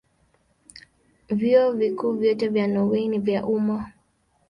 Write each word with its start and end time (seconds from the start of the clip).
Vyuo 1.29 1.71
Vikuu 1.73 2.11
vyote 2.17 2.47
vya 2.47 2.67
Norwei 2.67 3.07
ni 3.07 3.19
vya 3.19 3.45
umma. 3.45 3.93